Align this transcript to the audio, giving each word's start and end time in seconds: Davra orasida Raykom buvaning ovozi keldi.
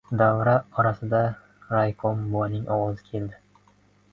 Davra 0.19 0.53
orasida 0.83 1.19
Raykom 1.73 2.25
buvaning 2.33 2.67
ovozi 2.79 3.07
keldi. 3.11 3.41